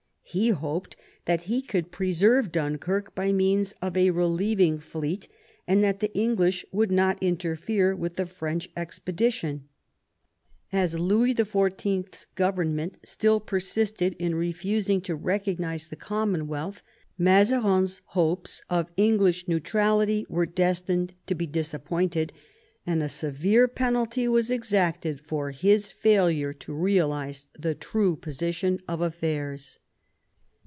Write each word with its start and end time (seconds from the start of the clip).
He 0.33 0.47
hoped 0.51 0.95
that 1.25 1.41
he 1.41 1.61
could 1.61 1.91
preserve 1.91 2.53
Dunkirk 2.53 3.13
by 3.13 3.33
means 3.33 3.75
of 3.81 3.97
a 3.97 4.11
relieving 4.11 4.77
fleet, 4.77 5.27
and 5.67 5.83
that 5.83 5.99
the 5.99 6.15
English 6.17 6.63
would 6.71 6.89
not 6.89 7.21
interfere 7.21 7.93
with 7.93 8.15
the 8.15 8.25
French 8.25 8.69
expedition. 8.77 9.67
As 10.71 10.97
Louis 10.97 11.33
XlV.'a 11.35 12.15
government 12.35 12.97
still 13.03 13.41
persisted 13.41 14.15
in 14.19 14.33
refusing 14.35 15.01
to 15.01 15.17
recognise 15.17 15.87
the 15.87 15.97
Commonwealth, 15.97 16.81
Mazarin's 17.17 17.99
hopes 18.05 18.61
of 18.69 18.89
English 18.95 19.49
neutrality 19.49 20.25
were 20.29 20.45
destined 20.45 21.13
to 21.27 21.35
be 21.35 21.45
disappointed, 21.45 22.31
and 22.87 23.03
a 23.03 23.09
severe 23.09 23.67
penalty 23.67 24.29
was 24.29 24.49
exacted 24.49 25.19
for 25.19 25.51
his 25.51 25.91
failure 25.91 26.53
to 26.53 26.73
realise 26.73 27.47
the 27.59 27.75
true 27.75 28.15
position 28.15 28.79
of 28.87 29.01
affairs. 29.01 29.77